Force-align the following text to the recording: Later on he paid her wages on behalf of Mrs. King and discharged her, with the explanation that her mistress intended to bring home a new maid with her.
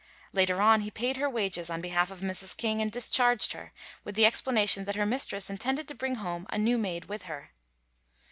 Later 0.33 0.59
on 0.63 0.81
he 0.81 0.89
paid 0.89 1.17
her 1.17 1.29
wages 1.29 1.69
on 1.69 1.79
behalf 1.79 2.09
of 2.09 2.21
Mrs. 2.21 2.57
King 2.57 2.81
and 2.81 2.91
discharged 2.91 3.53
her, 3.53 3.71
with 4.03 4.15
the 4.15 4.25
explanation 4.25 4.85
that 4.85 4.95
her 4.95 5.05
mistress 5.05 5.47
intended 5.47 5.87
to 5.89 5.93
bring 5.93 6.15
home 6.15 6.47
a 6.49 6.57
new 6.57 6.79
maid 6.79 7.05
with 7.05 7.25
her. 7.25 7.51